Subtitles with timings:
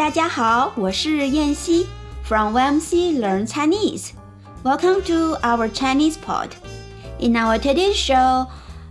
[0.00, 1.86] 大家好，我是燕西，
[2.24, 4.12] from YMC Learn Chinese.
[4.64, 6.48] Welcome to our Chinese pod.
[7.18, 8.46] In our today's show,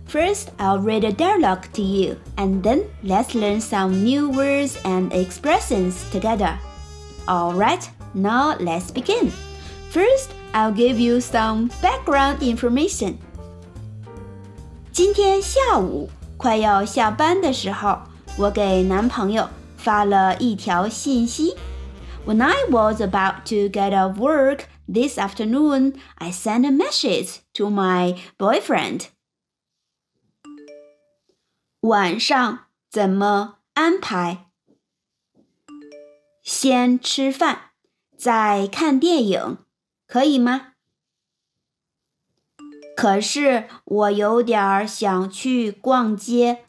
[0.08, 5.12] first I'll read a dialogue to you, and then let's learn some new words and
[5.12, 6.56] expressions together.
[7.26, 9.32] Alright, now let's begin.
[9.90, 13.16] First, I'll give you some background information.
[14.92, 17.98] 今天下午快要下班的时候，
[18.38, 19.48] 我给男朋友
[19.83, 21.55] 发了一条信息。
[22.25, 28.15] When I was about to get off work this afternoon, I sent a message to my
[28.37, 29.07] boyfriend.
[31.79, 34.51] 晚上怎么安排？
[36.43, 37.71] 先吃饭，
[38.15, 39.57] 再看电影，
[40.05, 40.73] 可以吗？
[42.95, 46.65] 可是我有点想去逛街。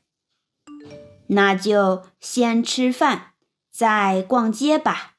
[1.27, 3.35] 那就先吃饭，
[3.69, 5.17] 再逛街吧。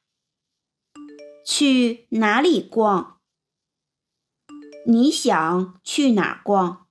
[1.45, 3.18] 去哪里逛？
[4.88, 6.88] 你想去哪儿逛？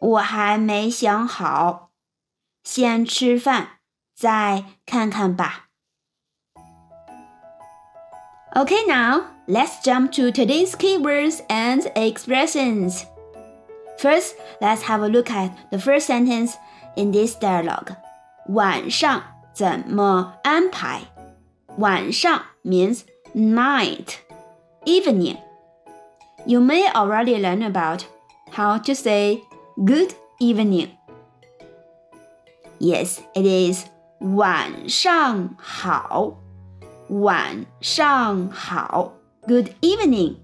[0.00, 1.92] 我还没想好，
[2.62, 3.78] 先吃饭，
[4.14, 5.70] 再看看吧。
[8.54, 13.06] Okay, now let's jump to today's keywords and expressions.
[13.98, 16.56] First, let's have a look at the first sentence
[16.94, 17.96] in this dialogue.
[18.49, 19.21] 晚上
[19.53, 21.01] 怎么安排？
[21.77, 23.01] 晚上 means
[23.33, 24.15] night,
[24.85, 25.37] evening.
[26.45, 28.03] You may already learn about
[28.51, 29.43] how to say
[29.75, 30.89] good evening.
[32.79, 33.85] Yes, it is
[34.19, 36.37] 晚上好，
[37.09, 39.13] 晚上好。
[39.45, 40.35] Good evening.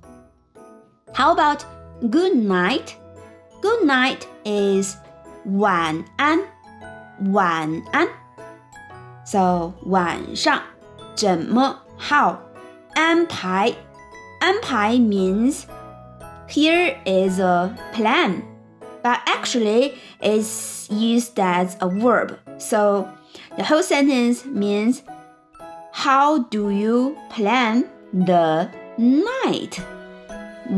[1.13, 1.61] How about
[2.01, 2.93] good night?
[3.61, 4.95] Good night is
[5.45, 6.39] 晚安，
[7.31, 8.07] 晚安。
[9.25, 10.61] So 晚上
[11.15, 12.37] 怎么 how
[12.93, 13.73] 安排？
[14.39, 15.63] 安排 means
[16.49, 18.41] here is a plan,
[19.01, 22.37] but actually it's used as a verb.
[22.57, 23.07] So
[23.55, 24.99] the whole sentence means
[25.93, 29.79] how do you plan the night?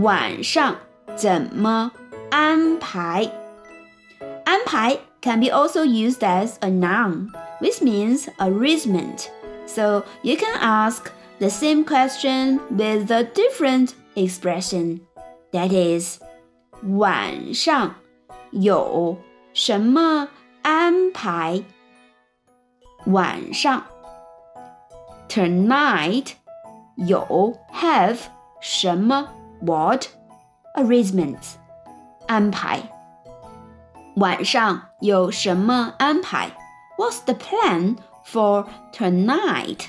[0.02, 0.76] 晚上
[1.16, 1.92] 怎么
[2.30, 3.32] 安排？
[4.46, 9.32] 安排 can be also used as a noun, which means arrangement.
[9.66, 15.02] So you can ask the same question with a different expression.
[15.52, 16.20] That is,
[16.84, 17.96] 晚上
[18.52, 19.18] 有
[19.54, 20.30] 什么
[20.62, 21.64] 安排？
[23.06, 23.84] 晚上
[25.30, 26.34] tonight
[26.96, 28.18] 有 have
[28.60, 29.30] 什么
[29.62, 30.08] what
[30.76, 31.54] arrangements
[32.28, 32.82] 安排。
[34.16, 36.52] 晚上有什么安排？
[36.98, 39.88] What's the plan for tonight?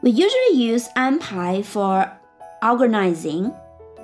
[0.00, 2.08] We usually use 安排 for
[2.60, 3.52] organizing.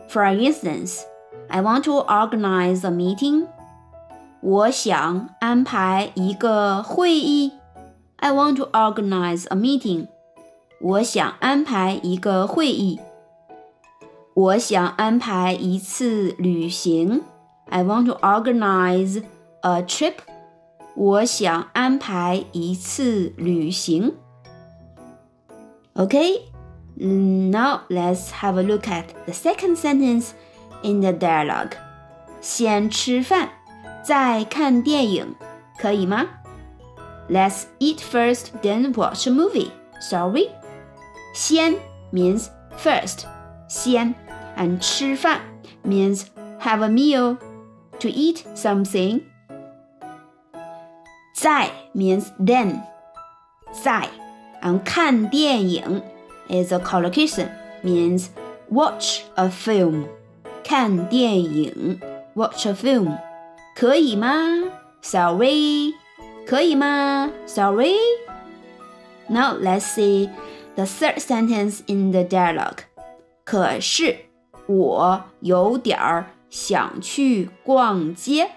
[0.08, 1.02] For instance,
[1.48, 3.46] I want to organize a meeting.
[4.40, 7.52] 我想安排一个会议。
[8.16, 10.08] I want to organize a meeting.
[10.80, 13.00] 我想安排一个会议。
[14.34, 17.22] 我想安排一次旅行。
[17.70, 19.22] I want to organize
[19.62, 20.16] a trip.
[20.94, 24.14] 我想安排一次旅行。
[25.94, 26.42] Okay,
[26.96, 30.32] now let's have a look at the second sentence
[30.82, 31.72] in the dialogue.
[32.40, 33.50] 先吃饭，
[34.02, 35.34] 再看电影，
[35.78, 36.26] 可以吗？
[37.30, 39.70] Let's eat first, then watch a movie.
[40.00, 40.50] Sorry.
[41.34, 41.76] 先
[42.12, 43.24] means first,
[43.68, 44.14] 先
[44.56, 45.40] and 吃饭
[45.84, 46.24] means
[46.60, 47.38] have a meal
[47.99, 49.21] to eat something.
[51.35, 52.81] 再 means then.
[53.71, 54.09] 再
[54.61, 56.01] on 看电影
[56.49, 57.49] is a collocation
[57.83, 58.27] means
[58.69, 60.05] watch a film.
[60.63, 61.99] 看电影
[62.35, 63.17] watch a film.
[63.75, 64.29] 可以吗
[65.01, 65.93] ？Sorry.
[66.47, 67.95] 可以吗？Sorry.
[69.27, 70.29] Now let's see
[70.75, 72.79] the third sentence in the dialogue.
[73.43, 74.17] 可是
[74.65, 78.50] 我有点儿想去逛街，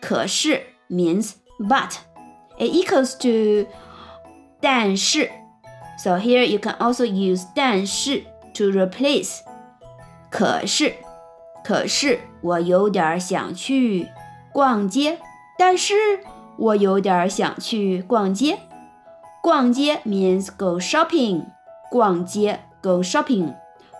[0.00, 1.92] 可是 means but
[2.58, 3.68] it equals to
[4.60, 5.30] 但是
[5.98, 8.22] so here you can also use 但是
[8.54, 9.40] to replace
[10.30, 10.94] 可是
[11.64, 14.08] 可是我有点想去
[14.52, 15.18] 逛街，
[15.58, 15.94] 但是
[16.56, 18.58] 我有点想去逛街。
[19.42, 21.44] 逛街 means go shopping，
[21.90, 23.54] 逛街 go shopping，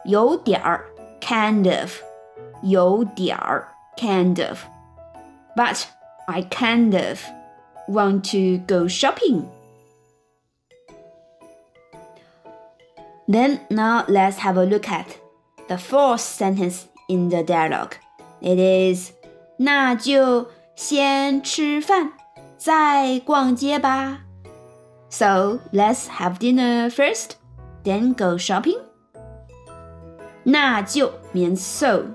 [0.05, 0.85] 有点儿
[1.21, 1.93] kind of。
[2.64, 3.68] 有点儿
[3.98, 4.60] kind of.
[5.56, 5.86] But
[6.28, 7.20] I kind of
[7.88, 9.46] want to go shopping.
[13.28, 15.18] Then now let's have a look at
[15.68, 17.94] the fourth sentence in the dialogue.
[18.42, 19.12] It is
[19.58, 22.14] 那就先吃饭，
[22.58, 24.22] 再逛街吧。
[25.10, 27.32] So let's have dinner first,
[27.84, 28.80] then go shopping.
[30.44, 32.06] 那就 means so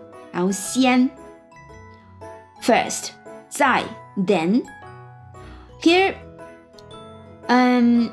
[2.63, 3.13] first
[3.49, 3.85] 再
[4.17, 4.63] then
[5.81, 6.15] here
[7.49, 8.11] um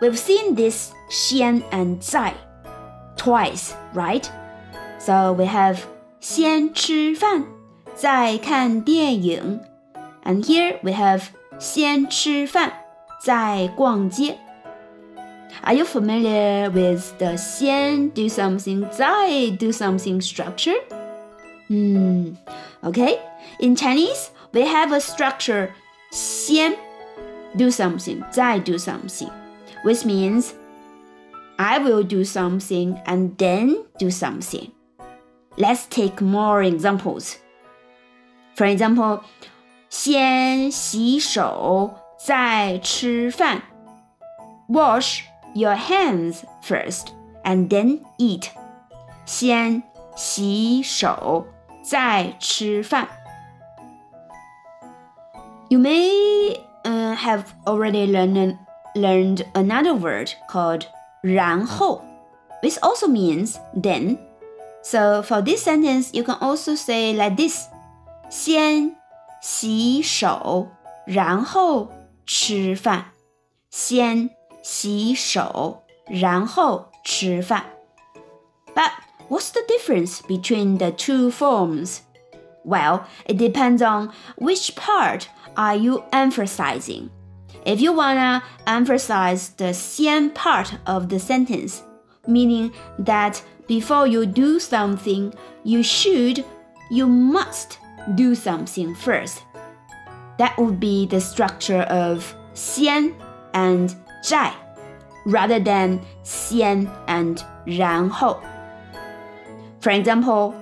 [0.00, 2.32] we've seen this 先 and "再"
[3.16, 4.28] twice right
[4.98, 5.78] so we have
[6.20, 7.46] 先吃饭
[7.94, 9.60] 再看电影。
[10.24, 11.22] And here we have
[11.58, 12.72] 先吃饭
[13.22, 14.36] 再逛街。
[15.62, 20.80] Are you familiar with the 先 do something 再 do something structure?
[21.69, 22.33] Hmm.
[22.83, 23.19] Okay.
[23.59, 25.73] In Chinese, we have a structure
[26.11, 26.75] 先
[27.55, 29.31] do something 再 do something,
[29.83, 30.53] which means
[31.57, 34.71] I will do something and then do something.
[35.57, 37.37] Let's take more examples.
[38.55, 39.23] For example,
[39.89, 43.61] 先洗手再吃饭
[44.67, 45.23] wash
[45.53, 47.13] your hands first
[47.43, 48.49] and then eat.
[49.25, 49.81] 先
[50.15, 51.45] 洗手，
[51.82, 53.08] 再吃饭。
[55.68, 58.58] You may uh, have already learned
[58.94, 60.86] learned another word called
[61.22, 62.02] 然后,
[62.62, 64.18] which also means then.
[64.82, 67.68] So for this sentence, you can also say like this:
[68.28, 68.96] 先
[69.40, 70.68] 洗手，
[71.06, 71.88] 然后
[72.26, 73.12] 吃饭。
[73.70, 74.30] 先
[74.62, 77.64] 洗手，然后吃饭。
[78.74, 78.90] But
[79.29, 82.01] what's the difference between the two forms?
[82.63, 87.11] Well, it depends on which part are you emphasizing.
[87.65, 91.83] If you wanna emphasize the 先 part of the sentence,
[92.27, 95.33] meaning that before you do something,
[95.63, 96.45] you should,
[96.91, 97.79] you must
[98.15, 99.43] do something first.
[100.37, 103.15] That would be the structure of 先
[103.53, 104.53] and 在
[105.25, 108.39] rather than 先 and 然后。
[109.81, 110.53] For example,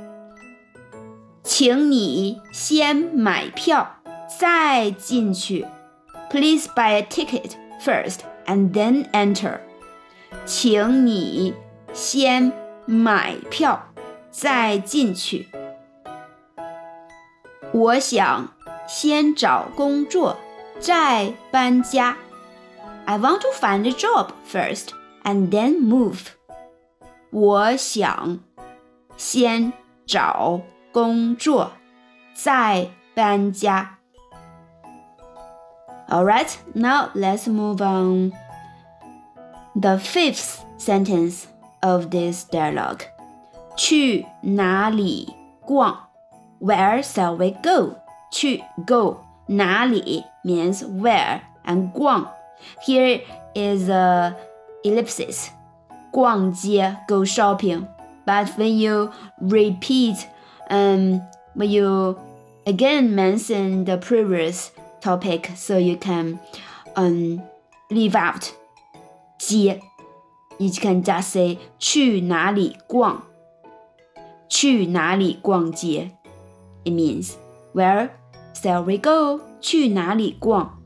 [1.44, 3.98] 请你先买票
[4.40, 5.66] 再进去。
[6.30, 7.52] Please buy a ticket
[7.82, 9.60] first and then enter.
[10.46, 11.54] 请你
[11.94, 12.52] 先
[12.86, 13.88] 买票
[14.32, 15.48] 再进去。
[17.72, 18.54] 我想
[18.88, 20.38] 先找工作
[20.80, 22.18] 再搬家。
[23.06, 24.90] I want to find a job first
[25.24, 26.28] and then move.
[27.32, 28.40] 我想
[29.18, 29.74] 先
[30.06, 30.62] 找
[30.92, 31.72] 工作，
[32.34, 33.98] 再搬家。
[36.10, 38.32] Alright, now let's move on.
[39.76, 41.46] The fifth sentence
[41.82, 43.02] of this dialogue.
[43.76, 45.34] 去哪里
[45.66, 45.96] 逛？
[46.60, 47.96] Where shall we go?
[48.32, 49.18] 去 go
[49.48, 52.28] 哪里 means where and 逛
[52.86, 53.22] here
[53.56, 54.36] is a
[54.84, 55.48] ellipsis.
[56.12, 57.88] 逛街 go shopping.
[58.28, 59.12] But when you
[59.42, 60.28] repeat
[60.70, 61.22] um
[61.56, 62.18] when you
[62.66, 66.40] again mention the previous topic so you can
[66.96, 67.42] um
[67.92, 68.54] leave out
[69.38, 69.82] 街
[70.60, 73.24] you can just say 去哪里逛
[74.48, 76.12] 去哪里逛街
[76.86, 77.34] it means
[77.74, 78.10] where
[78.54, 80.84] shall we go 去哪里逛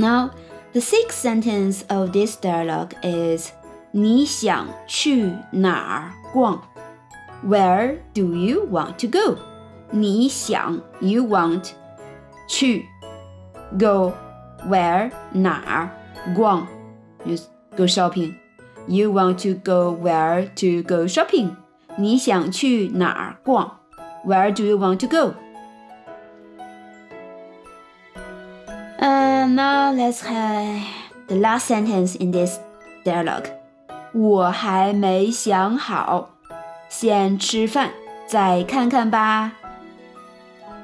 [0.00, 0.30] now,
[0.72, 3.52] the sixth sentence of this dialogue is
[3.94, 6.60] 你想去哪儿逛?
[7.44, 9.36] Where do you want to go?
[9.90, 11.70] 你想 you want
[12.48, 12.84] 去
[13.78, 14.12] go
[14.68, 15.90] where 哪儿
[16.34, 16.66] 逛
[17.24, 17.36] you
[17.76, 18.34] go shopping.
[18.86, 21.56] You want to go where to go shopping?
[21.96, 23.70] 你想去哪儿逛?
[24.24, 25.34] Where do you want to go?
[29.00, 30.84] And now let's have
[31.26, 32.58] the last sentence in this
[33.04, 33.48] dialogue.
[34.14, 36.30] 我还没想好，
[36.88, 37.90] 先吃饭
[38.26, 39.52] 再看看吧。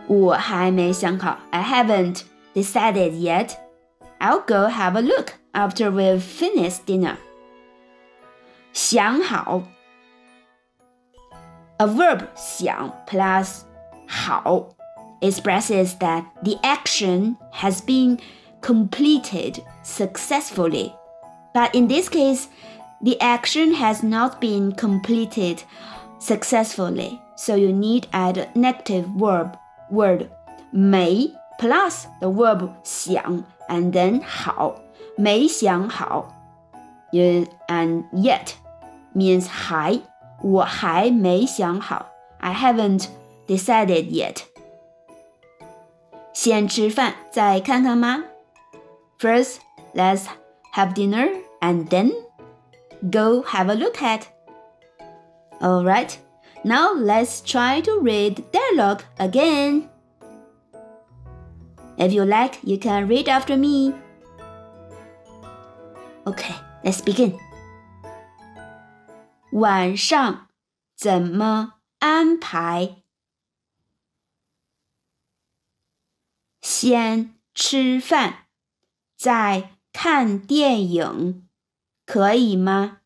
[0.06, 2.23] 我还没想好，I haven't
[2.54, 3.50] decided yet.
[4.20, 7.16] I'll go have a look after we've finished dinner.
[8.73, 9.62] 想好，
[11.78, 13.62] a verb 想 plus
[14.06, 14.68] 好
[15.20, 18.18] expresses that the action has been
[18.62, 20.92] completed successfully.
[21.52, 22.46] But in this case,
[23.02, 25.62] the action has not been completed
[26.18, 27.20] successfully.
[27.37, 29.56] So you need add negative verb
[29.90, 30.28] word
[30.73, 34.75] 没 plus the verb 想 and then 好
[35.16, 36.32] 没想好
[37.12, 38.54] and yet
[39.14, 40.00] means 还，
[40.42, 42.06] 我还没想好。
[42.38, 43.06] I haven't
[43.46, 44.42] decided yet.
[46.35, 48.25] 先吃饭再看看吗？
[49.18, 49.56] First,
[49.94, 50.26] let's
[50.75, 51.30] have dinner
[51.61, 52.12] and then
[53.11, 54.28] go have a look at.
[55.62, 56.18] Alright,
[56.64, 59.88] now let's try to read dialogue again.
[61.99, 63.94] If you like, you can read after me.
[66.26, 66.54] Okay,
[66.85, 67.38] let's begin.
[69.52, 70.49] 晚上
[70.94, 73.02] 怎么安排？
[76.61, 78.49] 先吃饭，
[79.16, 81.49] 再看电影，
[82.13, 83.03] 可以吗？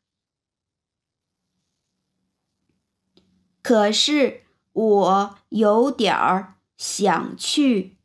[3.62, 7.98] 可是我有点儿想去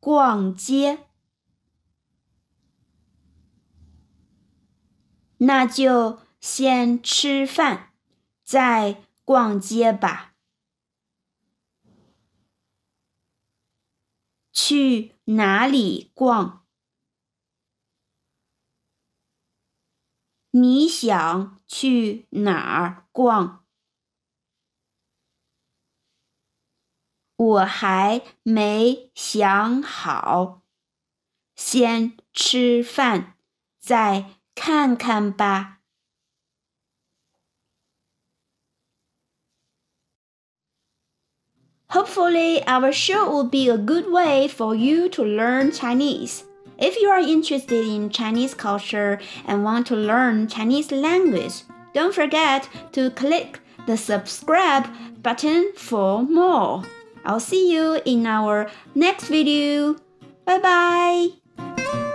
[0.00, 1.06] 逛街，
[5.36, 7.92] 那就先吃饭，
[8.42, 10.34] 再逛街吧。
[14.52, 16.64] 去哪里逛？
[20.60, 23.60] 你想去哪儿逛？
[27.36, 30.62] 我还没想好，
[31.54, 33.34] 先吃饭，
[33.78, 35.76] 再看看吧。
[41.90, 46.47] Hopefully, our show will be a good way for you to learn Chinese.
[46.78, 52.68] If you are interested in Chinese culture and want to learn Chinese language, don't forget
[52.92, 54.86] to click the subscribe
[55.22, 56.84] button for more.
[57.24, 59.96] I'll see you in our next video.
[60.44, 62.07] Bye bye.